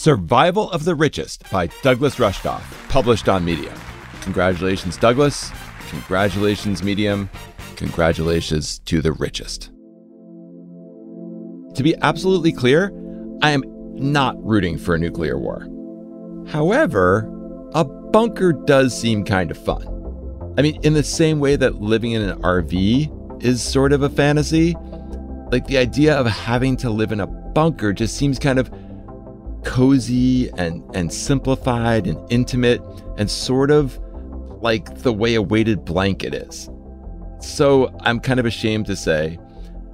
[0.00, 3.78] Survival of the Richest by Douglas Rushkoff, published on Medium.
[4.22, 5.52] Congratulations, Douglas.
[5.90, 7.28] Congratulations, Medium.
[7.76, 9.64] Congratulations to the richest.
[11.74, 12.90] To be absolutely clear,
[13.42, 13.62] I am
[13.94, 15.68] not rooting for a nuclear war.
[16.48, 17.30] However,
[17.74, 19.86] a bunker does seem kind of fun.
[20.56, 24.08] I mean, in the same way that living in an RV is sort of a
[24.08, 24.74] fantasy,
[25.52, 28.70] like the idea of having to live in a bunker just seems kind of
[29.64, 32.82] cozy and, and simplified and intimate
[33.16, 33.98] and sort of
[34.62, 36.68] like the way a weighted blanket is.
[37.40, 39.38] So I'm kind of ashamed to say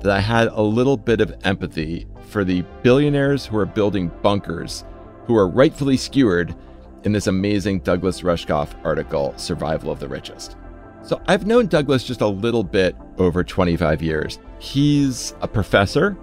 [0.01, 4.85] that I had a little bit of empathy for the billionaires who are building bunkers
[5.27, 6.55] who are rightfully skewered
[7.05, 10.57] in this amazing Douglas Rushkoff article, Survival of the Richest.
[11.03, 14.39] So I've known Douglas just a little bit over 25 years.
[14.59, 16.17] He's a professor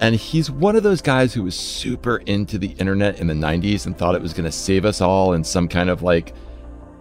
[0.00, 3.84] and he's one of those guys who was super into the internet in the 90s
[3.84, 6.34] and thought it was going to save us all in some kind of like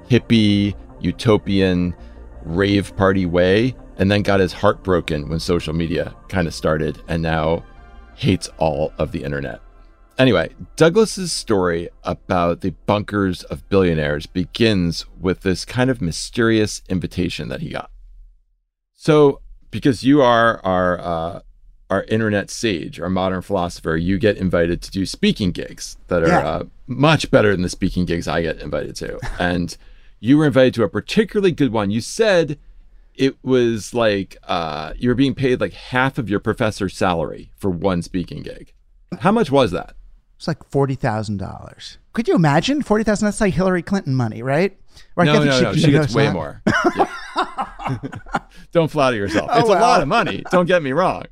[0.10, 1.96] hippie, utopian,
[2.44, 7.02] rave party way, and then got his heart broken when social media kind of started
[7.08, 7.64] and now
[8.16, 9.62] hates all of the internet.
[10.18, 17.48] Anyway, Douglas's story about the bunkers of billionaires begins with this kind of mysterious invitation
[17.48, 17.90] that he got.
[18.94, 19.40] So,
[19.72, 21.40] because you are our uh,
[21.89, 26.27] our internet sage, our modern philosopher, you get invited to do speaking gigs that are
[26.27, 26.47] yeah.
[26.47, 29.19] uh, much better than the speaking gigs I get invited to.
[29.39, 29.75] And
[30.19, 31.89] you were invited to a particularly good one.
[31.89, 32.59] You said
[33.16, 37.69] it was like uh, you were being paid like half of your professor's salary for
[37.69, 38.73] one speaking gig.
[39.19, 39.95] How much was that?
[40.38, 41.97] It's like forty thousand dollars.
[42.13, 43.25] Could you imagine forty thousand?
[43.25, 44.77] That's like Hillary Clinton money, right?
[45.17, 45.73] Or no, no, she, no.
[45.73, 46.61] She gets way more.
[48.71, 49.50] Don't flatter yourself.
[49.51, 49.79] Oh, it's well.
[49.79, 50.44] a lot of money.
[50.51, 51.23] Don't get me wrong.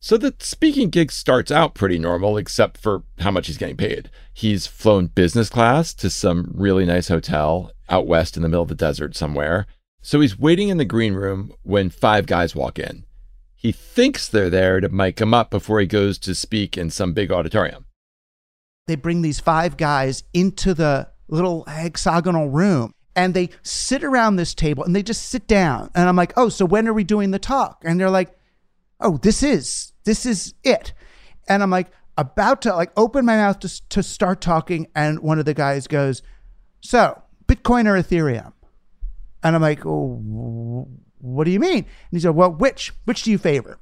[0.00, 4.10] So the speaking gig starts out pretty normal, except for how much he's getting paid.
[4.32, 8.68] He's flown business class to some really nice hotel out west in the middle of
[8.68, 9.66] the desert somewhere.
[10.02, 13.04] So he's waiting in the green room when five guys walk in.
[13.54, 17.12] He thinks they're there to mic him up before he goes to speak in some
[17.12, 17.86] big auditorium.
[18.86, 24.54] They bring these five guys into the little hexagonal room and they sit around this
[24.54, 25.90] table and they just sit down.
[25.94, 27.82] And I'm like, oh, so when are we doing the talk?
[27.84, 28.38] And they're like,
[29.00, 30.92] oh, this is, this is it.
[31.48, 34.88] And I'm like, about to like open my mouth to, to start talking.
[34.94, 36.22] And one of the guys goes,
[36.80, 38.52] so Bitcoin or Ethereum?
[39.42, 41.78] And I'm like, oh, what do you mean?
[41.78, 43.78] And he said, well, which, which do you favor?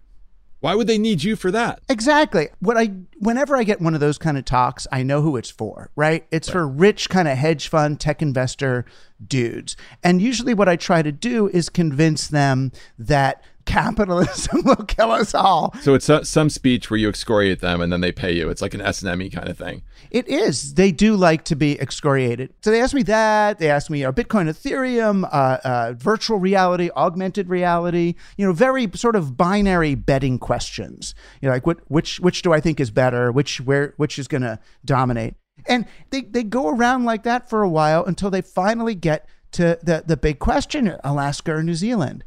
[0.65, 1.83] Why would they need you for that?
[1.91, 2.49] Exactly.
[2.61, 5.51] What I whenever I get one of those kind of talks, I know who it's
[5.51, 6.27] for, right?
[6.31, 6.55] It's right.
[6.55, 8.87] for rich kind of hedge fund tech investor
[9.23, 9.77] dudes.
[10.03, 15.35] And usually what I try to do is convince them that capitalism will kill us
[15.35, 15.75] all.
[15.83, 18.49] So it's a, some speech where you excoriate them and then they pay you.
[18.49, 19.83] It's like an S&M kind of thing.
[20.11, 20.75] It is.
[20.75, 22.53] They do like to be excoriated.
[22.63, 23.59] So they asked me that.
[23.59, 28.89] They asked me, are Bitcoin, Ethereum, uh, uh, virtual reality, augmented reality, you know, very
[28.95, 31.15] sort of binary betting questions.
[31.41, 33.33] You know, like what, which, which do I think is better?
[33.33, 35.35] Which, where, which is going to dominate?
[35.67, 39.79] And they, they go around like that for a while until they finally get to
[39.83, 42.25] the, the big question, Alaska or New Zealand.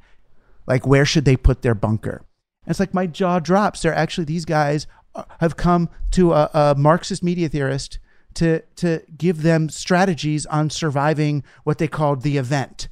[0.67, 2.23] Like, where should they put their bunker?
[2.63, 3.81] And it's like my jaw drops.
[3.81, 4.85] They're actually, these guys
[5.15, 7.99] uh, have come to a, a Marxist media theorist
[8.35, 12.89] to, to give them strategies on surviving what they called the event.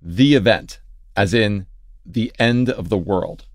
[0.00, 0.80] The event,
[1.16, 1.66] as in
[2.06, 3.46] the end of the world.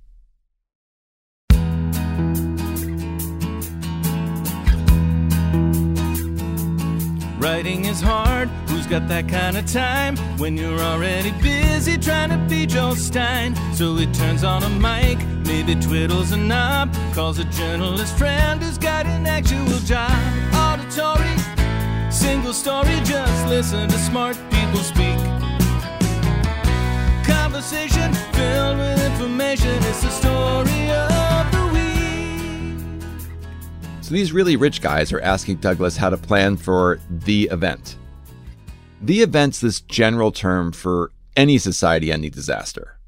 [7.39, 8.49] Writing is hard
[8.89, 10.17] got that kind of time?
[10.39, 13.55] When you're already busy trying to be Joel Stein.
[13.75, 18.79] So he turns on a mic, maybe twiddles a knob, calls a journalist friend who's
[18.79, 20.11] got an actual job.
[20.55, 21.37] Auditory,
[22.09, 25.19] single story, just listen to smart people speak.
[27.23, 31.59] Conversation filled with information, it's the story of the.
[34.01, 37.95] So these really rich guys are asking Douglas how to plan for the event.
[39.01, 42.99] The event's this general term for any society ending disaster.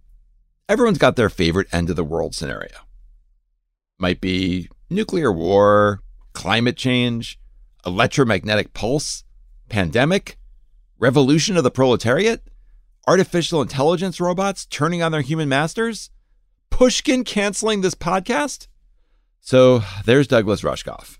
[0.70, 2.78] Everyone's got their favorite end of the world scenario.
[4.00, 6.02] Might be nuclear war,
[6.32, 7.38] climate change,
[7.86, 9.26] electromagnetic pulse,
[9.68, 10.38] pandemic,
[10.98, 12.42] revolution of the proletariat,
[13.06, 16.10] artificial intelligence robots turning on their human masters,
[16.70, 18.68] Pushkin canceling this podcast.
[19.42, 21.18] So there's Douglas Rushkoff,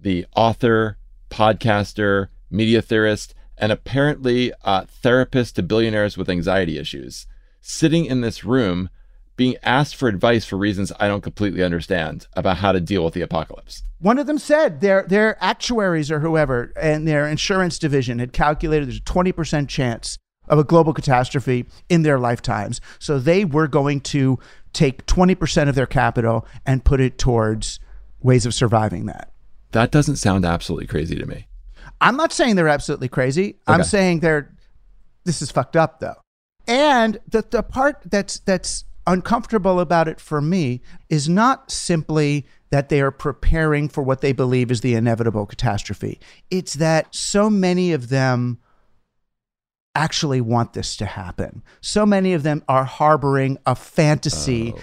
[0.00, 0.96] the author,
[1.30, 7.26] podcaster, media theorist, and apparently uh, a therapist to billionaires with anxiety issues,
[7.60, 8.90] sitting in this room
[9.36, 13.14] being asked for advice for reasons I don't completely understand about how to deal with
[13.14, 13.82] the apocalypse.
[13.98, 18.86] One of them said their their actuaries or whoever and their insurance division had calculated
[18.86, 20.18] there's a 20% chance
[20.48, 22.80] of a global catastrophe in their lifetimes.
[22.98, 24.38] So they were going to
[24.72, 27.80] take 20% of their capital and put it towards
[28.20, 29.32] ways of surviving that.
[29.72, 31.46] That doesn't sound absolutely crazy to me.
[32.04, 33.56] I'm not saying they're absolutely crazy.
[33.66, 34.54] I'm saying they're
[35.24, 36.16] this is fucked up though.
[36.68, 42.90] And the the part that's that's uncomfortable about it for me is not simply that
[42.90, 46.20] they are preparing for what they believe is the inevitable catastrophe.
[46.50, 48.58] It's that so many of them
[49.94, 51.62] actually want this to happen.
[51.80, 54.80] So many of them are harboring a fantasy oh.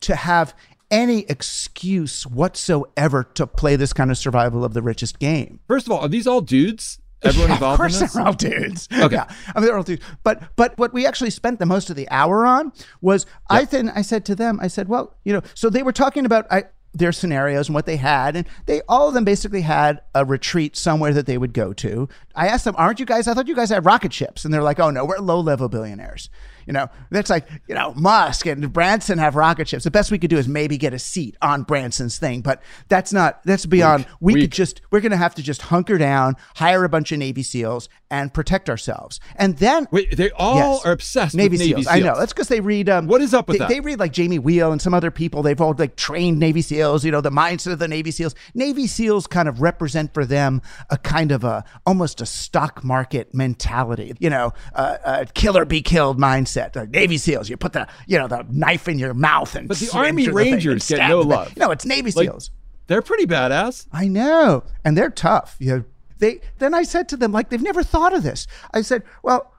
[0.00, 0.54] to have
[0.90, 5.60] any excuse whatsoever to play this kind of survival of the richest game.
[5.66, 6.98] First of all, are these all dudes?
[7.22, 8.88] Everyone Yeah, involved of course in they're all dudes.
[8.92, 9.14] Okay.
[9.14, 10.04] Yeah, I mean they're all dudes.
[10.22, 13.90] But but what we actually spent the most of the hour on was I then
[13.90, 16.64] I said to them, I said, well, you know, so they were talking about I,
[16.92, 20.76] their scenarios and what they had, and they all of them basically had a retreat
[20.76, 22.08] somewhere that they would go to.
[22.34, 23.28] I asked them, aren't you guys?
[23.28, 25.68] I thought you guys had rocket ships, and they're like, oh no, we're low level
[25.68, 26.30] billionaires.
[26.66, 29.84] You know, that's like you know Musk and Branson have rocket ships.
[29.84, 33.12] The best we could do is maybe get a seat on Branson's thing, but that's
[33.12, 34.06] not that's beyond.
[34.20, 34.44] we Weak.
[34.44, 37.42] could just we're going to have to just hunker down, hire a bunch of Navy
[37.42, 39.20] SEALs, and protect ourselves.
[39.36, 40.86] And then Wait, they all Yes.
[40.86, 41.86] are obsessed Navy, with Navy SEAls.
[41.90, 42.18] I know.
[42.18, 42.88] That's because they read.
[42.88, 43.68] Um, What is up with they, that?
[43.68, 45.42] They read like Jamie Wheal and some other people.
[45.42, 47.04] They've all like trained Navy SEAls.
[47.04, 48.34] You know, the mindset of the Navy SEAls.
[48.54, 53.34] Navy SEAls kind of represent for them a kind of a almost a stock market
[53.34, 54.14] mentality.
[54.18, 56.76] You know, uh, a kill or be killed mindset.
[56.76, 59.68] Like Navy SEAls, you put the you know the knife in your mouth and.
[59.68, 61.56] But the Army through thing and Rangers get no love.
[61.56, 62.50] No, it's Navy Like, SEAls.
[62.86, 63.86] They're pretty badass.
[63.92, 65.56] I know, and they're tough.
[65.58, 65.84] You know,
[66.18, 66.40] they.
[66.58, 68.46] Then I said to them, like they've never thought of this.
[68.72, 69.52] I said, well,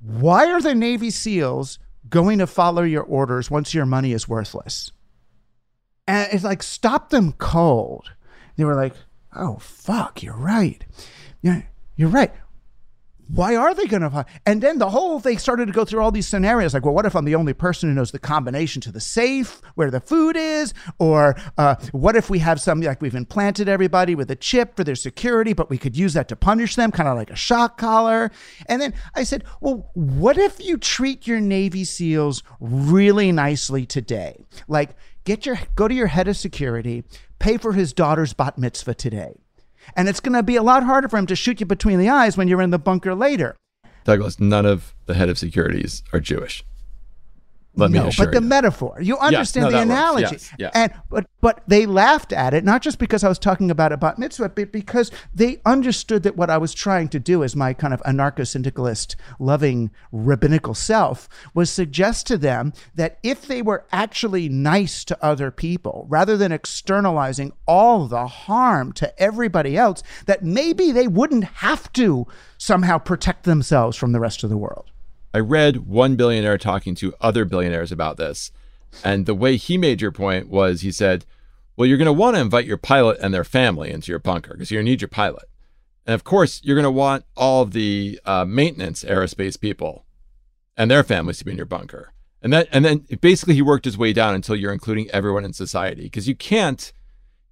[0.00, 1.78] why are the Navy SEALs
[2.08, 4.92] going to follow your orders once your money is worthless?
[6.06, 8.10] And it's like stop them cold.
[8.56, 8.94] They were like,
[9.34, 10.84] oh fuck, you're right.
[11.42, 11.62] Yeah,
[11.96, 12.32] you're right.
[13.32, 14.26] Why are they going to?
[14.44, 17.06] And then the whole they started to go through all these scenarios like, well, what
[17.06, 20.36] if I'm the only person who knows the combination to the safe where the food
[20.36, 24.74] is, or uh, what if we have something like we've implanted everybody with a chip
[24.74, 27.36] for their security, but we could use that to punish them, kind of like a
[27.36, 28.32] shock collar.
[28.66, 34.44] And then I said, well, what if you treat your Navy SEALs really nicely today,
[34.66, 37.04] like get your go to your head of security,
[37.38, 39.34] pay for his daughter's bat mitzvah today.
[39.96, 42.08] And it's going to be a lot harder for him to shoot you between the
[42.08, 43.56] eyes when you're in the bunker later.
[44.04, 46.64] Douglas, none of the head of securities are Jewish.
[47.80, 48.46] Let no, but the you.
[48.46, 50.70] metaphor, you understand no, the analogy, Yes, yeah.
[50.74, 53.96] and but but they laughed at it not just because I was talking about a
[53.96, 57.72] bat mitzvah, but because they understood that what I was trying to do as my
[57.72, 64.48] kind of anarcho-syndicalist, loving rabbinical self was suggest to them that if they were actually
[64.48, 70.92] nice to other people, rather than externalizing all the harm to everybody else, that maybe
[70.92, 72.26] they wouldn't have to
[72.58, 74.89] somehow protect themselves from the rest of the world.
[75.32, 78.50] I read one billionaire talking to other billionaires about this.
[79.04, 81.24] And the way he made your point was he said,
[81.76, 84.52] Well, you're going to want to invite your pilot and their family into your bunker
[84.52, 85.44] because you're going to need your pilot.
[86.06, 90.04] And of course, you're going to want all the uh, maintenance aerospace people
[90.76, 92.12] and their families to be in your bunker.
[92.42, 95.52] And that, and then basically he worked his way down until you're including everyone in
[95.52, 96.92] society because you can't.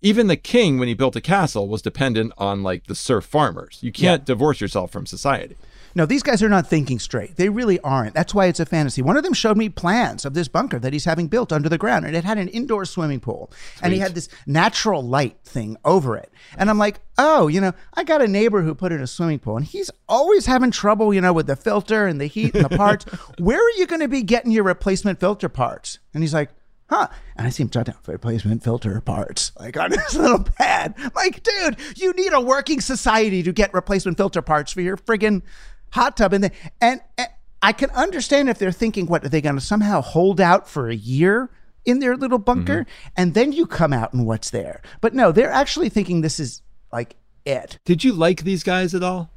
[0.01, 3.79] Even the king, when he built a castle, was dependent on like the serf farmers.
[3.81, 5.57] You can't divorce yourself from society.
[5.99, 7.35] No, these guys are not thinking straight.
[7.35, 8.15] They really aren't.
[8.15, 9.03] That's why it's a fantasy.
[9.03, 11.77] One of them showed me plans of this bunker that he's having built under the
[11.77, 13.51] ground, and it had an indoor swimming pool,
[13.83, 16.31] and he had this natural light thing over it.
[16.57, 19.41] And I'm like, oh, you know, I got a neighbor who put in a swimming
[19.41, 22.65] pool, and he's always having trouble, you know, with the filter and the heat and
[22.67, 23.05] the parts.
[23.41, 25.99] Where are you going to be getting your replacement filter parts?
[26.15, 26.51] And he's like,
[26.89, 27.09] huh?
[27.35, 30.95] And I see him jot down replacement filter parts, like on his little pad.
[31.17, 35.43] Like, dude, you need a working society to get replacement filter parts for your friggin'
[35.91, 36.33] hot tub.
[36.33, 37.29] And, the, and, and
[37.63, 40.89] I can understand if they're thinking, what, are they going to somehow hold out for
[40.89, 41.51] a year?
[41.85, 42.85] In their little bunker,
[43.17, 44.83] and then you come out and what's there.
[45.01, 46.61] But no, they're actually thinking this is
[46.93, 47.17] like
[47.47, 47.79] it.
[47.87, 49.31] Did you like these guys at all?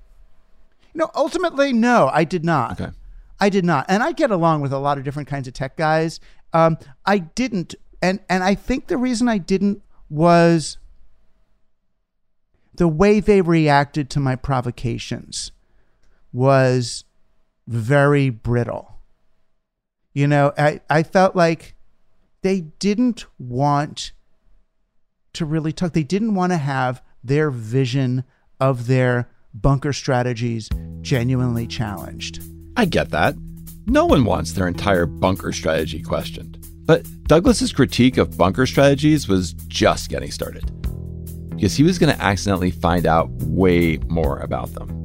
[0.93, 2.81] You know, ultimately, no, I did not.
[2.81, 2.91] Okay.
[3.39, 5.77] I did not, and I get along with a lot of different kinds of tech
[5.77, 6.19] guys.
[6.51, 10.77] Um, I didn't, and and I think the reason I didn't was
[12.75, 15.53] the way they reacted to my provocations
[16.33, 17.03] was
[17.67, 18.99] very brittle.
[20.13, 21.75] You know, I, I felt like
[22.41, 24.11] they didn't want
[25.33, 25.93] to really talk.
[25.93, 28.23] They didn't want to have their vision
[28.59, 30.69] of their bunker strategies
[31.01, 32.43] genuinely challenged.
[32.75, 33.35] I get that.
[33.85, 36.65] No one wants their entire bunker strategy questioned.
[36.85, 40.65] But Douglas's critique of bunker strategies was just getting started.
[41.49, 45.00] Because he was going to accidentally find out way more about them.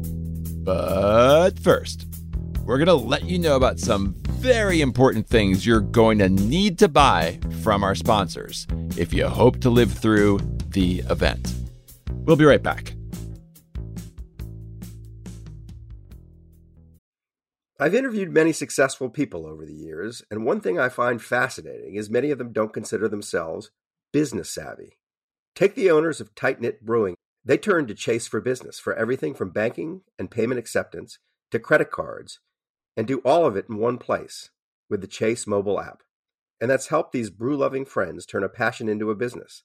[0.66, 2.08] But first,
[2.64, 6.76] we're going to let you know about some very important things you're going to need
[6.80, 11.54] to buy from our sponsors if you hope to live through the event.
[12.11, 12.96] We'll be right back.
[17.78, 22.11] I've interviewed many successful people over the years, and one thing I find fascinating is
[22.11, 23.70] many of them don't consider themselves
[24.12, 24.99] business savvy.
[25.54, 27.14] Take the owners of Tight Knit Brewing.
[27.47, 31.21] They turned to Chase for business for everything from banking and payment acceptance
[31.53, 32.41] to credit cards,
[32.97, 34.50] and do all of it in one place
[34.91, 36.03] with the Chase mobile app.
[36.61, 39.62] And that's helped these brew loving friends turn a passion into a business.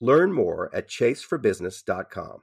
[0.00, 2.38] Learn more at chaseforbusiness.com.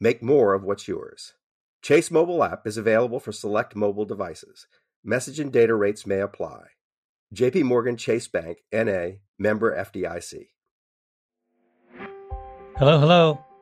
[0.00, 1.34] Make more of what's yours.
[1.82, 4.68] Chase mobile app is available for select mobile devices.
[5.02, 6.66] Message and data rates may apply.
[7.34, 10.46] JP Morgan Chase Bank NA member FDIC.
[12.76, 13.47] Hello, hello.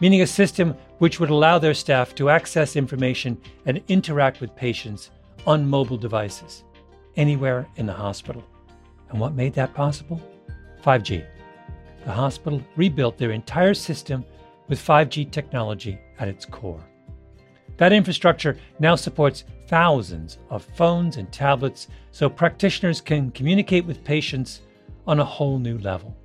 [0.00, 5.10] meaning a system which would allow their staff to access information and interact with patients
[5.46, 6.64] on mobile devices
[7.16, 8.44] anywhere in the hospital.
[9.10, 10.20] And what made that possible?
[10.84, 11.24] 5G.
[12.04, 14.24] The hospital rebuilt their entire system
[14.68, 16.84] with 5G technology at its core.
[17.76, 24.62] That infrastructure now supports thousands of phones and tablets so practitioners can communicate with patients
[25.06, 26.16] on a whole new level.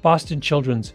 [0.00, 0.94] Boston Children's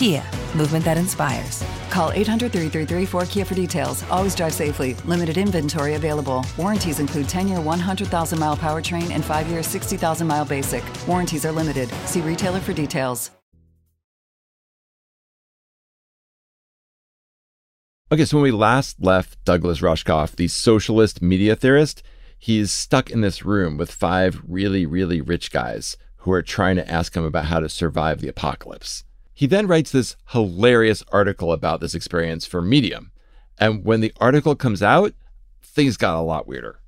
[0.00, 0.24] Kia,
[0.56, 1.62] movement that inspires.
[1.90, 4.02] Call 800 333 4KIA for details.
[4.04, 4.94] Always drive safely.
[5.04, 6.42] Limited inventory available.
[6.56, 10.82] Warranties include 10 year 100,000 mile powertrain and 5 year 60,000 mile basic.
[11.06, 11.90] Warranties are limited.
[12.06, 13.30] See retailer for details.
[18.10, 22.02] Okay, so when we last left Douglas Rushkoff, the socialist media theorist,
[22.38, 26.90] he's stuck in this room with five really, really rich guys who are trying to
[26.90, 29.04] ask him about how to survive the apocalypse.
[29.40, 33.10] He then writes this hilarious article about this experience for Medium.
[33.56, 35.14] And when the article comes out,
[35.62, 36.78] things got a lot weirder.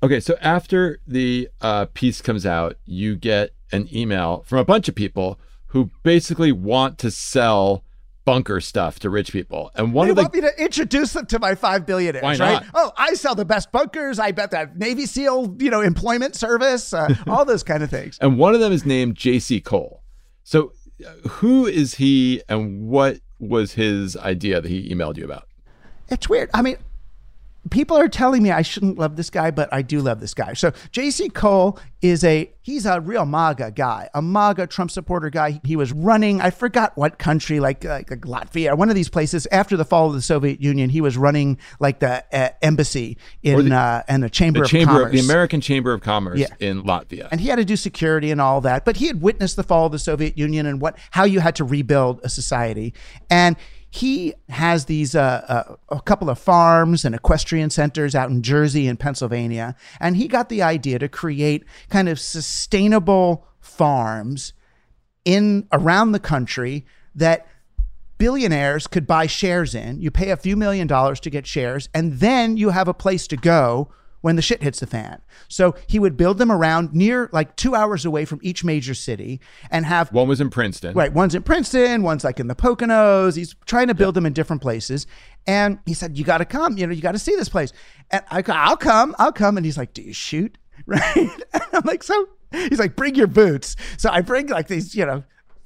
[0.00, 4.88] Okay, so after the uh, piece comes out, you get an email from a bunch
[4.88, 7.82] of people who basically want to sell
[8.24, 9.72] bunker stuff to rich people.
[9.74, 12.36] And one they of the want me to introduce them to my five billionaires, Why
[12.36, 12.38] right?
[12.38, 12.66] not?
[12.74, 14.20] Oh, I sell the best bunkers.
[14.20, 18.18] I bet that Navy SEAL, you know, employment service, uh, all those kind of things.
[18.20, 19.60] and one of them is named J.C.
[19.60, 19.98] Cole.
[20.44, 20.72] So,
[21.28, 25.48] who is he, and what was his idea that he emailed you about?
[26.08, 26.50] It's weird.
[26.54, 26.76] I mean,
[27.70, 30.52] people are telling me I shouldn't love this guy, but I do love this guy.
[30.54, 31.28] So J.C.
[31.28, 35.60] Cole is a he's a real MAGA guy, a MAGA Trump supporter guy.
[35.64, 36.40] He was running.
[36.40, 39.46] I forgot what country, like like, like Latvia, one of these places.
[39.52, 43.68] After the fall of the Soviet Union, he was running like the uh, embassy in
[43.68, 45.12] the- uh, and the Chamber The of Chamber, Commerce.
[45.12, 46.48] the American Chamber of Commerce Yeah.
[46.58, 47.28] in Latvia.
[47.30, 48.84] and he had to do security and all that.
[48.84, 51.54] But he had witnessed the fall of the Soviet Union and what how you had
[51.56, 52.92] to rebuild a society.
[53.30, 53.56] And
[53.94, 58.88] he has these uh, uh, a couple of farms and equestrian centers out in Jersey
[58.88, 64.54] and Pennsylvania, and he got the idea to create kind of sustainable farms
[65.26, 67.46] in around the country that
[68.16, 70.00] billionaires could buy shares in.
[70.00, 73.26] You pay a few million dollars to get shares, and then you have a place
[73.26, 75.20] to go when the shit hits the fan.
[75.48, 79.40] So he would build them around near like two hours away from each major city
[79.70, 80.94] and have One was in Princeton.
[80.94, 81.12] Right.
[81.12, 83.36] One's in Princeton, one's like in the Poconos.
[83.36, 85.06] He's trying to build them in different places.
[85.46, 86.78] And he said, You got to come.
[86.78, 87.72] You know, you got to see this place.
[88.10, 89.14] And I go, I'll come.
[89.18, 89.56] I'll come.
[89.56, 90.56] And he's like, Do you shoot?
[90.86, 91.14] Right.
[91.16, 93.76] And I'm like, So he's like, Bring your boots.
[93.98, 95.22] So I bring like these, you know,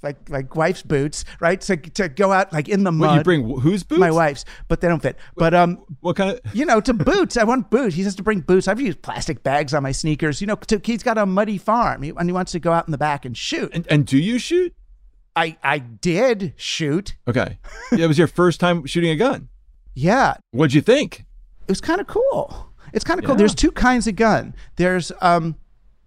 [0.07, 1.61] like like wife's boots, right?
[1.63, 3.09] To, to go out like in the mud.
[3.09, 3.99] What, you bring wh- whose boots?
[4.01, 5.17] My wife's, but they don't fit.
[5.37, 6.41] But um, What kind of?
[6.55, 7.37] you know, to boots.
[7.37, 7.95] I want boots.
[7.97, 8.69] He has to bring boots.
[8.69, 10.41] I've used plastic bags on my sneakers.
[10.41, 12.87] You know, to, he's got a muddy farm, he, and he wants to go out
[12.89, 13.71] in the back and shoot.
[13.75, 14.75] And, and do you shoot?
[15.35, 17.17] I I did shoot.
[17.29, 17.59] Okay.
[17.93, 19.49] Yeah, it was your first time shooting a gun.
[19.95, 21.21] Yeah, What'd you think?
[21.67, 22.73] it was kind of cool.
[22.93, 23.35] It's kind of cool.
[23.35, 23.39] Yeah.
[23.39, 24.55] There's two kinds of gun.
[24.77, 25.57] There's um,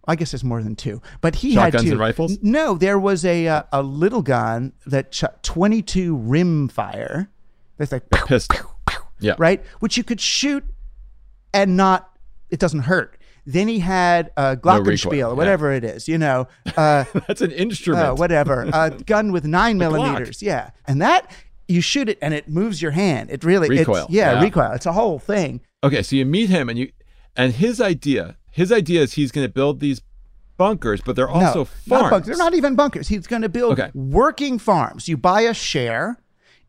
[0.09, 1.91] I guess there's more than two, but he had two.
[1.91, 2.37] and rifles?
[2.41, 7.29] No, there was a uh, a little gun that shot 22 rim fire.
[7.77, 8.57] That's like pow, Pistol.
[8.85, 9.35] pow, pow, Yeah.
[9.37, 10.65] right, which you could shoot
[11.53, 12.09] and not
[12.49, 13.15] it doesn't hurt.
[13.45, 15.37] Then he had a Glockenspiel recoil, or yeah.
[15.37, 18.05] whatever it is, you know, uh, That's an instrument.
[18.07, 19.91] uh, whatever, a gun with nine Glock.
[19.93, 21.31] millimeters, yeah, and that
[21.67, 23.29] you shoot it and it moves your hand.
[23.31, 24.41] It really it's- Recoil, yeah, yeah.
[24.41, 24.71] recoil.
[24.73, 25.61] It's a whole thing.
[25.83, 26.91] Okay, so you meet him and you
[27.35, 30.01] and his idea, his idea is he's going to build these
[30.57, 31.87] bunkers, but they're also no, farms.
[31.87, 32.27] Not bunkers.
[32.27, 33.07] They're not even bunkers.
[33.07, 33.89] He's going to build Okay.
[33.93, 35.07] working farms.
[35.07, 36.19] You buy a share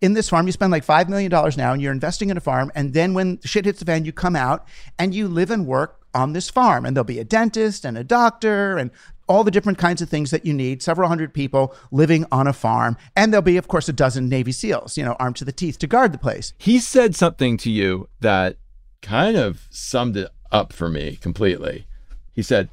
[0.00, 0.46] in this farm.
[0.46, 2.70] You spend like $5 million now and you're investing in a farm.
[2.76, 4.68] And then when shit hits the fan, you come out
[5.00, 6.86] and you live and work on this farm.
[6.86, 8.92] And there'll be a dentist and a doctor and
[9.28, 10.84] all the different kinds of things that you need.
[10.84, 12.96] Several hundred people living on a farm.
[13.16, 15.78] And there'll be, of course, a dozen Navy SEALs, you know, armed to the teeth
[15.80, 16.52] to guard the place.
[16.58, 18.58] He said something to you that
[19.02, 21.86] kind of summed it up for me completely.
[22.32, 22.68] He said,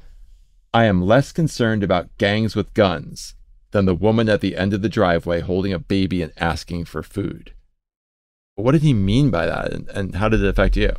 [0.72, 3.34] I am less concerned about gangs with guns
[3.70, 7.02] than the woman at the end of the driveway holding a baby and asking for
[7.02, 7.52] food.
[8.54, 9.72] What did he mean by that?
[9.72, 10.92] And, and how did it affect you?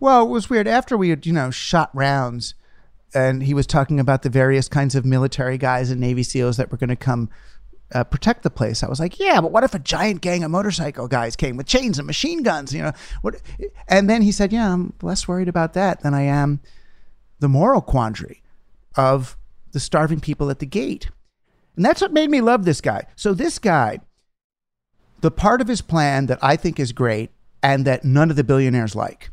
[0.00, 0.68] Well, it was weird.
[0.68, 2.54] After we had, you know, shot rounds,
[3.14, 6.70] and he was talking about the various kinds of military guys and Navy SEALs that
[6.70, 7.30] were going to come
[7.94, 8.82] uh, protect the place.
[8.82, 11.66] I was like, yeah, but what if a giant gang of motorcycle guys came with
[11.66, 12.72] chains and machine guns?
[12.72, 13.36] You know, what?
[13.88, 16.60] And then he said, yeah, I'm less worried about that than I am
[17.40, 18.42] the moral quandary
[18.96, 19.36] of
[19.72, 21.10] the starving people at the gate.
[21.76, 23.06] And that's what made me love this guy.
[23.14, 24.00] So this guy,
[25.20, 27.30] the part of his plan that I think is great
[27.62, 29.30] and that none of the billionaires like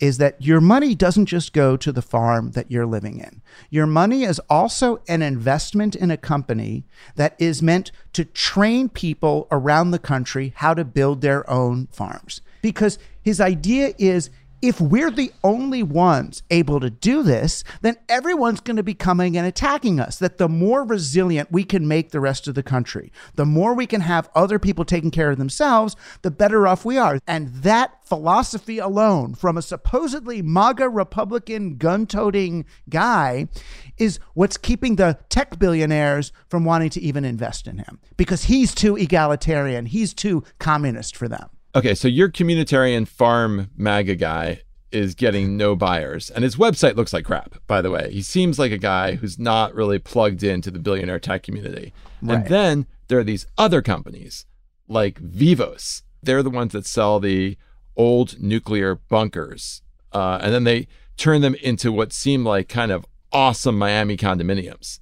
[0.00, 3.42] is that your money doesn't just go to the farm that you're living in.
[3.68, 6.84] Your money is also an investment in a company
[7.16, 12.40] that is meant to train people around the country how to build their own farms.
[12.62, 14.30] Because his idea is
[14.62, 19.36] if we're the only ones able to do this, then everyone's going to be coming
[19.36, 20.18] and attacking us.
[20.18, 23.86] That the more resilient we can make the rest of the country, the more we
[23.86, 27.18] can have other people taking care of themselves, the better off we are.
[27.26, 33.48] And that philosophy alone, from a supposedly MAGA Republican gun toting guy,
[33.98, 38.74] is what's keeping the tech billionaires from wanting to even invest in him because he's
[38.74, 41.48] too egalitarian, he's too communist for them.
[41.74, 47.12] Okay, so your communitarian farm MAGA guy is getting no buyers, and his website looks
[47.12, 48.10] like crap, by the way.
[48.10, 51.92] He seems like a guy who's not really plugged into the billionaire tech community.
[52.20, 52.36] Right.
[52.38, 54.46] And then there are these other companies
[54.88, 57.56] like Vivos, They're the ones that sell the
[57.96, 59.82] old nuclear bunkers.
[60.12, 64.98] Uh, and then they turn them into what seem like kind of awesome Miami condominiums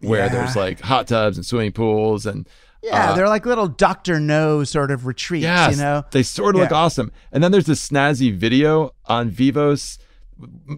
[0.00, 0.28] where Yeah.
[0.32, 2.48] there's like hot tubs and swimming pools and
[2.82, 5.44] Yeah, uh, they're like little Doctor No sort of retreats.
[5.44, 6.04] Yes, you know.
[6.10, 7.12] they sort of look awesome.
[7.30, 9.98] And then there's this snazzy video on Vivos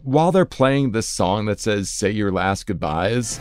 [0.03, 3.41] while they're playing this song that says "Say Your Last Goodbyes."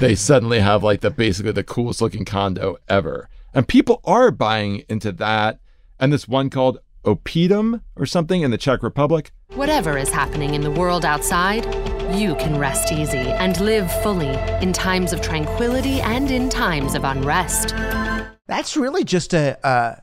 [0.00, 4.82] They suddenly have like the basically the coolest looking condo ever, and people are buying
[4.90, 5.60] into that.
[5.98, 9.32] And this one called Oppidum or something in the Czech Republic.
[9.54, 11.64] Whatever is happening in the world outside,
[12.14, 17.04] you can rest easy and live fully in times of tranquility and in times of
[17.04, 17.74] unrest.
[18.46, 19.96] That's really just a uh,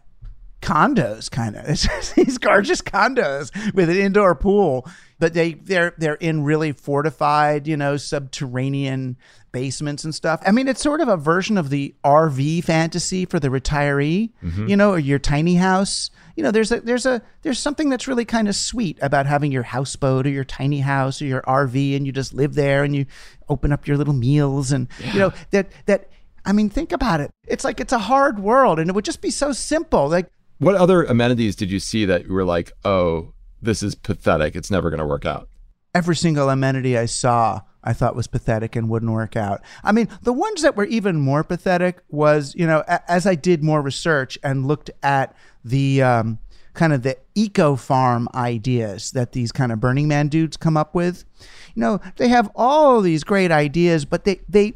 [0.62, 1.66] condos kind of.
[1.70, 4.88] It's just these gorgeous condos with an indoor pool,
[5.20, 9.18] but they they're they're in really fortified, you know, subterranean
[9.52, 10.42] basements and stuff.
[10.46, 14.32] I mean, it's sort of a version of the RV fantasy for the retiree,
[14.68, 16.10] you know, or your tiny house.
[16.42, 19.52] You know, there's a there's a there's something that's really kind of sweet about having
[19.52, 22.96] your houseboat or your tiny house or your RV and you just live there and
[22.96, 23.06] you
[23.48, 26.10] open up your little meals and you know that that
[26.44, 27.30] I mean, think about it.
[27.48, 30.10] It's like it's a hard world and it would just be so simple.
[30.10, 34.56] Like What other amenities did you see that you were like, oh, this is pathetic.
[34.56, 35.48] It's never going to work out?
[35.94, 39.62] every single amenity I saw, I thought was pathetic and wouldn't work out.
[39.84, 43.36] I mean, the ones that were even more pathetic was, you know, a- as I
[43.36, 46.40] did more research and looked at the um,
[46.74, 50.94] kind of the eco farm ideas that these kind of Burning Man dudes come up
[50.94, 51.26] with,
[51.76, 54.74] you know, they have all these great ideas, but they they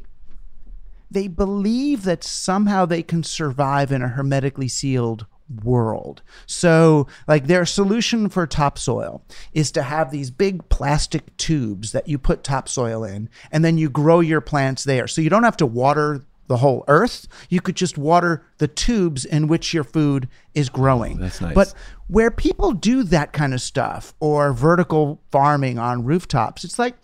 [1.11, 5.25] they believe that somehow they can survive in a hermetically sealed
[5.63, 6.21] world.
[6.45, 12.17] So, like their solution for topsoil is to have these big plastic tubes that you
[12.17, 15.07] put topsoil in and then you grow your plants there.
[15.07, 17.27] So you don't have to water the whole earth.
[17.49, 21.17] You could just water the tubes in which your food is growing.
[21.17, 21.55] That's nice.
[21.55, 21.73] But
[22.07, 26.95] where people do that kind of stuff or vertical farming on rooftops, it's like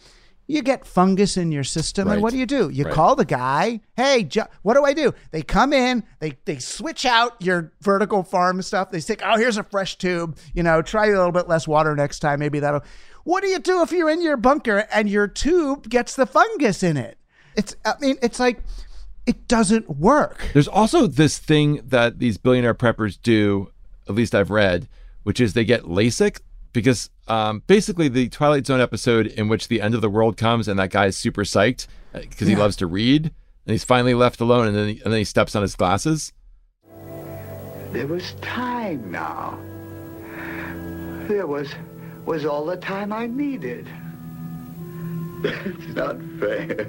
[0.51, 2.15] you get fungus in your system, Right.
[2.15, 2.69] and what do you do?
[2.69, 2.93] You Right.
[2.93, 3.81] call the guy.
[3.95, 5.13] Hey, jo- what do I do?
[5.31, 8.91] They come in, they they switch out your vertical farm stuff.
[8.91, 10.37] They say, "Oh, here's a fresh tube.
[10.53, 12.39] You know, try a little bit less water next time.
[12.39, 12.83] Maybe that'll."
[13.23, 16.83] What do you do if you're in your bunker and your tube gets the fungus
[16.83, 17.17] in it?
[17.55, 17.75] It's.
[17.85, 18.61] I mean, it's like
[19.25, 20.39] it doesn't work.
[20.53, 23.69] There's also this thing that these billionaire preppers do,
[24.09, 24.87] at least I've read,
[25.23, 26.39] which is they get LASIK
[26.73, 30.67] because um, basically the Twilight Zone episode in which the end of the world comes
[30.67, 32.59] and that guy is super psyched because he Yeah.
[32.59, 35.55] loves to read and he's finally left alone and then he, and then he steps
[35.55, 36.33] on his glasses.
[37.93, 39.57] There was time now.
[41.27, 41.69] There was
[42.25, 43.87] was all the time I needed.
[45.41, 46.87] That's not fair.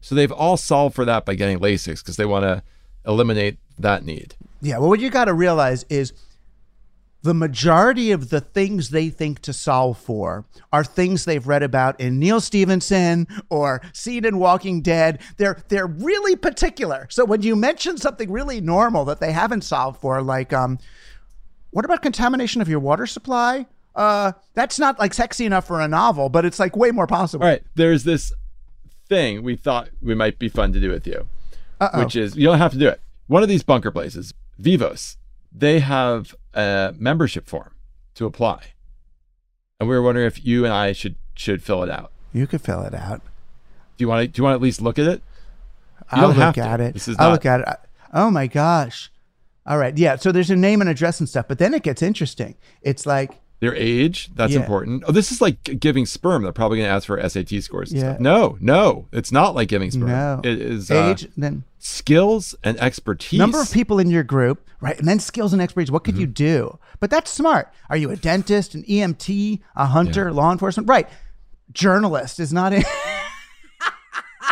[0.00, 2.62] So they've all solved for that by getting LASIK because they want to
[3.06, 4.34] eliminate that need.
[4.60, 6.12] Yeah, well, what you got to realize is
[7.24, 11.98] the majority of the things they think to solve for are things they've read about
[11.98, 15.22] in Neal Stephenson or seen in Walking Dead.
[15.38, 17.06] They're they're really particular.
[17.08, 20.78] So when you mention something really normal that they haven't solved for, like um,
[21.70, 23.66] what about contamination of your water supply?
[23.94, 27.42] Uh, that's not like sexy enough for a novel, but it's like way more possible.
[27.42, 28.34] All right, there's this
[29.08, 31.26] thing we thought we might be fun to do with you,
[31.80, 32.00] Uh-oh.
[32.00, 33.00] which is you don't have to do it.
[33.28, 35.16] One of these bunker places, Vivos,
[35.54, 37.70] they have a membership form
[38.14, 38.60] to apply,
[39.80, 42.10] and we were wondering if you and I should should fill it out.
[42.32, 43.20] You could fill it out.
[43.96, 44.28] Do you want to?
[44.28, 45.22] Do you want to at least look at it?
[46.14, 46.94] You I'll look at it.
[46.94, 47.66] This is I'll not- look at it.
[48.12, 49.10] Oh my gosh.
[49.66, 49.96] All right.
[49.96, 50.16] Yeah.
[50.16, 52.54] So there's a name and address and stuff, but then it gets interesting.
[52.82, 54.60] It's like, Their age, that's Yeah.
[54.60, 55.04] important.
[55.06, 56.42] Oh, this is like giving sperm.
[56.42, 57.92] They're probably going to ask for SAT scores.
[57.92, 58.00] Yeah.
[58.00, 58.20] stuff.
[58.20, 60.08] No, no, it's not like giving sperm.
[60.08, 60.40] no.
[60.44, 63.38] It is uh, age, then skills and expertise.
[63.38, 64.98] number of people in your group, right?
[64.98, 65.90] And then skills and expertise.
[65.90, 66.32] What could you Mm-hmm.
[66.34, 66.78] do?
[67.00, 67.72] But that's smart.
[67.88, 70.86] Are you a dentist, an EMT, a hunter, law enforcement?
[70.88, 71.08] Right.
[71.72, 72.84] Journalist is not in.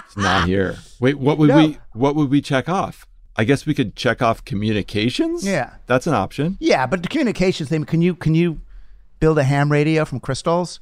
[0.06, 0.76] It's not here.
[1.00, 1.56] Wait, what would No.
[1.58, 3.06] we what would we check off?
[3.36, 5.46] I guess we could check off communications.
[5.46, 5.74] Yeah.
[5.86, 6.56] that's an option.
[6.60, 7.84] yeah, but the communications thing.
[7.84, 8.60] Can you can you
[9.22, 10.80] build a ham radio from crystals?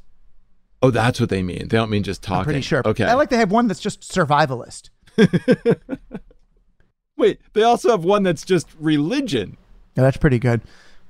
[0.80, 1.68] Oh, that's what they mean.
[1.68, 2.38] They don't mean just talking.
[2.38, 2.80] I'm pretty sure.
[2.86, 3.04] Okay.
[3.04, 4.88] I like to have one that's just survivalist.
[7.18, 9.58] Wait, they also have one that's just religion.
[9.94, 10.62] Yeah, that's pretty good.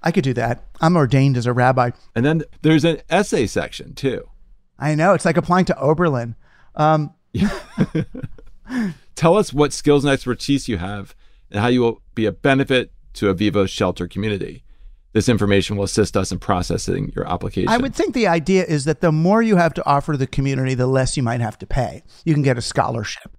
[0.02, 0.64] I could do that.
[0.80, 1.92] I'm ordained as a rabbi.
[2.16, 4.28] And then there's an essay section too.
[4.76, 6.34] I know it's like applying to Oberlin.
[6.74, 7.14] Um,
[9.14, 11.14] Tell us what skills and expertise you have
[11.48, 14.64] and how you will be a benefit to a Vivo shelter community.
[15.12, 17.68] This information will assist us in processing your application.
[17.68, 20.74] I would think the idea is that the more you have to offer the community,
[20.74, 22.02] the less you might have to pay.
[22.24, 23.36] You can get a scholarship.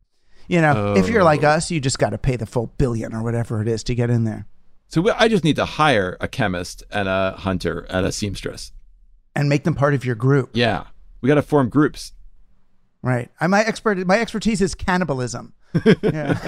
[0.50, 1.50] You know, if you're like Oh.
[1.50, 4.10] us, you just got to pay the full billion or whatever it is to get
[4.10, 4.48] in there.
[4.88, 8.74] So I just need to hire a chemist and a hunter and a seamstress.
[9.34, 10.50] and make them part of your group.
[10.54, 10.88] Yeah.
[11.22, 12.12] We got to form groups.
[13.02, 13.30] Right.
[13.40, 15.54] I, my expert my expertise is cannibalism.
[15.86, 16.34] yeah.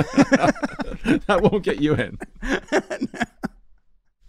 [1.28, 2.20] that won't get you in.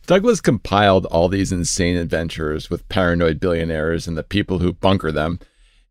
[0.06, 5.38] Douglas compiled all these insane adventures with paranoid billionaires and the people who bunker them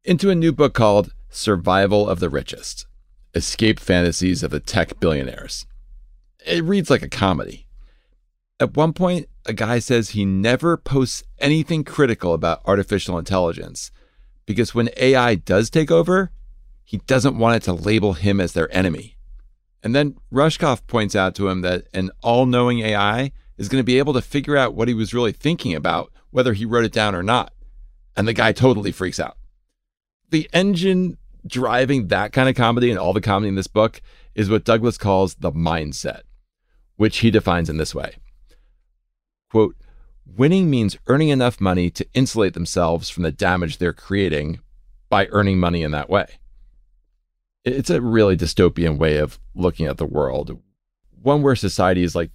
[0.04, 2.86] into a new book called Survival of the Richest
[3.34, 5.66] Escape Fantasies of the Tech Billionaires.
[6.46, 7.66] It reads like a comedy.
[8.60, 13.90] At one point, a guy says he never posts anything critical about artificial intelligence
[14.46, 16.32] because when AI does take over,
[16.84, 19.18] he doesn't want it to label him as their enemy.
[19.82, 23.86] And then Rushkoff points out to him that an all knowing AI is going to
[23.86, 26.92] be able to figure out what he was really thinking about, whether he wrote it
[26.92, 27.54] down or not.
[28.16, 29.38] And the guy totally freaks out.
[30.30, 34.02] The engine driving that kind of comedy and all the comedy in this book
[34.34, 36.22] is what Douglas calls the mindset,
[36.96, 38.16] which he defines in this way
[39.54, 39.76] quote,
[40.26, 44.60] winning means earning enough money to insulate themselves from the damage they're creating
[45.12, 46.26] by earning money in that way.
[47.64, 50.60] It's a really dystopian way of looking at the world,
[51.22, 52.32] one where society is like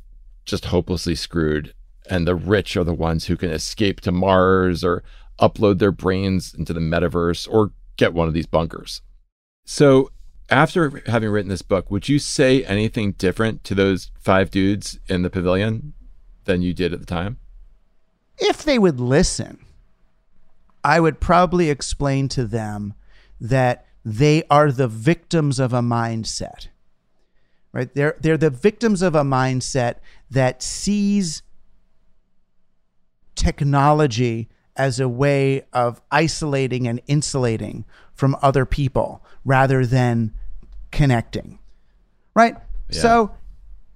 [0.49, 1.75] just hopelessly screwed,
[2.11, 5.03] and the rich are the ones who can escape to Mars or
[5.41, 9.03] upload their brains into the metaverse or get one of these bunkers.
[9.65, 10.11] So,
[10.51, 15.23] after having written this book, would you say anything different to those five dudes in
[15.23, 15.93] the pavilion
[16.45, 17.37] than you did at the time?
[18.39, 19.59] if they would listen,
[20.85, 22.95] I would probably explain to them
[23.41, 26.69] that they are the victims of a mindset.
[27.73, 27.93] Right?
[27.95, 29.97] They're they're the victims of a mindset
[30.31, 31.43] that sees
[33.35, 40.33] technology as a way of isolating and insulating from other people rather than
[40.91, 41.59] connecting.
[42.35, 42.57] Right?
[42.91, 43.33] So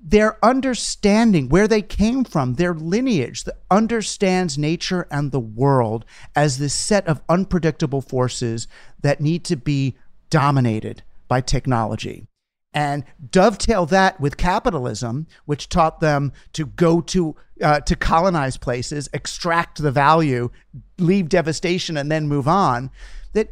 [0.02, 6.04] their understanding where they came from, their lineage that understands nature and the world
[6.34, 8.66] as this set of unpredictable forces
[9.00, 9.96] that need to be
[10.28, 12.26] dominated by technology.
[12.74, 19.08] And dovetail that with capitalism, which taught them to go to uh, to colonize places,
[19.12, 20.50] extract the value,
[20.98, 22.90] leave devastation, and then move on.
[23.34, 23.50] That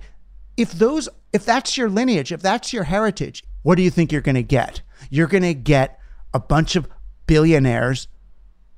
[0.56, 4.20] if those if that's your lineage, if that's your heritage, what do you think you're
[4.20, 4.83] going to get?
[5.11, 5.98] You're going to get
[6.33, 6.88] a bunch of
[7.26, 8.09] billionaires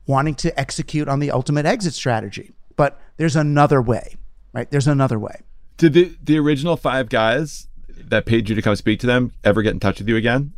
[0.07, 2.53] wanting to execute on the ultimate exit strategy.
[2.77, 4.17] But there's another way,
[4.53, 4.71] right?
[4.71, 5.41] There's another way.
[5.77, 7.69] Did the, the original five guys
[8.09, 10.53] that paid you to come speak to them ever get in touch with you again?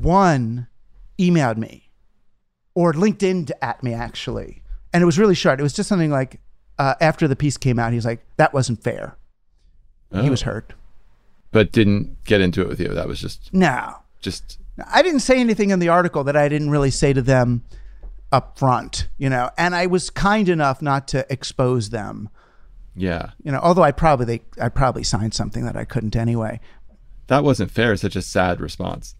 [0.00, 0.66] One
[1.18, 1.90] emailed me
[2.74, 4.62] or LinkedIn at me actually.
[4.92, 5.60] And it was really short.
[5.60, 6.40] It was just something like
[6.78, 9.16] uh, after the piece came out, he's like, that wasn't fair.
[10.12, 10.30] He Oh.
[10.30, 10.74] was hurt.
[11.50, 12.88] But didn't get into it with you.
[12.88, 14.58] That was just No, just
[14.92, 17.64] I didn't say anything in the article that I didn't really say to them
[18.30, 22.28] up front, you know, and I was kind enough not to expose them,
[22.94, 23.30] yeah.
[23.42, 26.60] you know, although I probably they I probably signed something that I couldn't anyway.
[27.28, 27.96] That wasn't fair.
[27.96, 29.14] Such a sad response.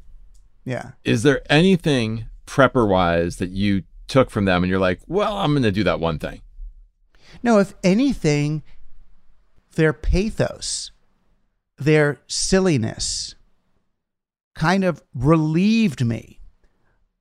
[0.64, 0.92] Yeah.
[1.04, 5.52] Is there anything prepper wise that you took from them and you're like, well, I'm
[5.52, 6.40] going to do that one thing?
[7.42, 8.62] No, if anything,
[9.76, 10.90] their pathos,
[11.76, 13.34] their silliness
[14.54, 16.40] kind of relieved me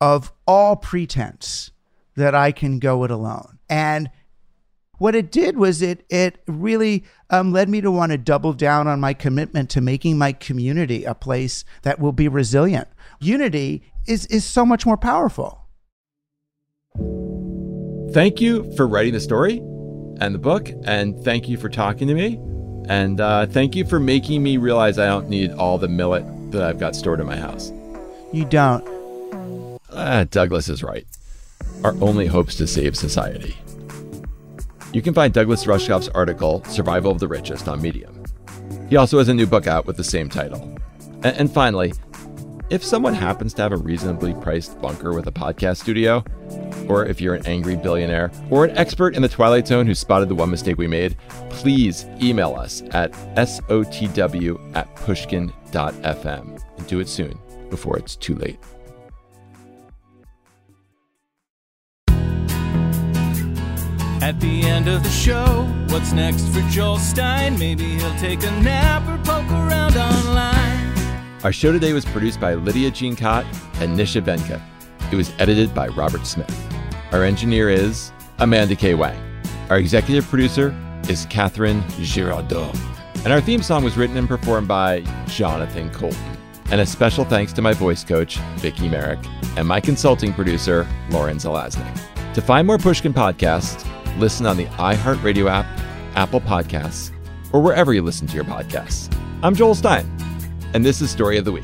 [0.02, 1.72] of all pretense
[2.16, 3.60] that I can go it alone.
[3.70, 4.10] And
[4.98, 8.88] what it did was it it really um, led me to want to double down
[8.88, 12.88] on my commitment to making my community a place that will be resilient.
[13.20, 15.68] Unity is is so much more powerful.
[18.12, 19.58] Thank you for writing the story
[20.20, 20.70] and the book.
[20.86, 22.40] And thank you for talking to me.
[22.90, 26.64] And uh, thank you for making me realize I don't need all the millet that
[26.64, 27.72] I've got stored in my house.
[28.32, 28.88] You don't.
[29.92, 31.06] Ah, Douglas is right.
[31.84, 33.58] Our only hope's to save society.
[34.98, 38.24] You can find Douglas Rushkoff's article, Survival of the Richest, on Medium.
[38.90, 40.76] He also has a new book out with the same title.
[41.24, 41.94] A- And, finally,
[42.72, 46.24] if someone happens to have a reasonably priced bunker with a podcast studio,
[46.90, 50.30] or if you're an angry billionaire or an expert in the Twilight Zone who spotted
[50.30, 51.16] the one mistake we made,
[51.52, 57.38] please email us at sotw at pushkin.fm and do it soon
[57.70, 58.58] before it's too late.
[64.20, 67.58] At the end of the show, what's next for Joel Stein?
[67.60, 71.38] Maybe he'll take a nap or poke around online.
[71.44, 73.46] Our show today was produced by Lydia Jean Kott
[73.80, 74.60] and Nisha Venka.
[75.14, 76.52] It was edited by Robert Smith.
[77.12, 78.96] Our engineer is Amanda K.
[78.96, 79.18] Wang.
[79.70, 80.76] Our executive producer
[81.08, 82.72] is Katherine Girardeau.
[83.24, 86.38] And our theme song was written and performed by Jonathan Coulton.
[86.72, 89.20] And a special thanks to my voice coach, Vicki Merrick,
[89.56, 92.34] and my consulting producer, Lauren Zelaznik.
[92.34, 95.66] To find more Pushkin podcasts, listen on the iHeartRadio app,
[96.16, 97.12] Apple Podcasts,
[97.54, 99.14] or wherever you listen to your podcasts.
[99.44, 100.06] I'm Joel Stein,
[100.74, 101.64] and this is Story of the Week.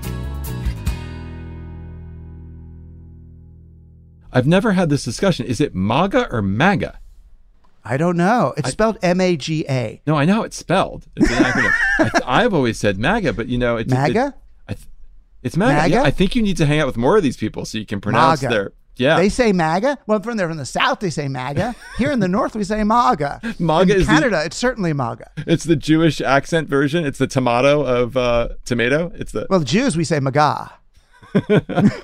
[4.32, 5.46] I've never had this discussion.
[5.46, 7.00] Is it MAGA or MAGA?
[7.84, 8.54] I don't know.
[8.58, 10.02] It's spelled M A G A.
[10.08, 11.06] No, I know how it's spelled.
[11.16, 11.74] It's an acronym.
[12.00, 14.28] I, I've always said MAGA, but you know, it's MAGA?
[14.28, 14.34] It,
[14.70, 14.88] I th-
[15.44, 15.74] it's MAGA.
[15.74, 15.94] MAGA?
[15.96, 17.86] Yeah, I think you need to hang out with more of these people so you
[17.86, 18.54] can pronounce MAGA.
[18.54, 18.72] their.
[18.95, 19.97] Yeah, They say MAGA.
[20.06, 21.75] Well, from there, from the South, they say MAGA.
[21.97, 23.41] Here in the North, we say MAGA.
[23.60, 24.43] MAGA in is the- Canada.
[24.45, 25.32] it's certainly MAGA.
[25.47, 27.03] it's the Jewish accent version.
[27.06, 29.12] It's the tomato of uh, tomato.
[29.15, 30.71] It's the Well, the Jews, we say MAGA.